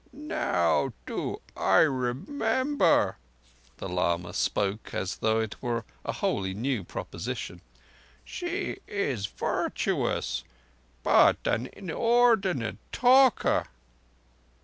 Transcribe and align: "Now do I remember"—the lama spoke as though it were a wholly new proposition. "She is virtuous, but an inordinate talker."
"Now 0.11 0.93
do 1.05 1.41
I 1.55 1.81
remember"—the 1.81 3.87
lama 3.87 4.33
spoke 4.33 4.95
as 4.95 5.17
though 5.17 5.39
it 5.39 5.61
were 5.61 5.85
a 6.03 6.11
wholly 6.11 6.55
new 6.55 6.83
proposition. 6.83 7.61
"She 8.25 8.79
is 8.87 9.27
virtuous, 9.27 10.43
but 11.03 11.37
an 11.45 11.67
inordinate 11.73 12.77
talker." 12.91 13.67